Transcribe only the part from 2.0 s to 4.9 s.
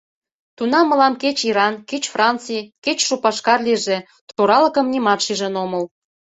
Франций, кеч Шупашкар лийже— торалыкым